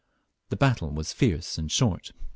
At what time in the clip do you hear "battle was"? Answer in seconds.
0.55-1.13